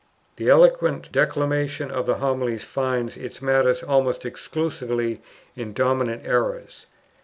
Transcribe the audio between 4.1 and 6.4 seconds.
exclusively in the dominant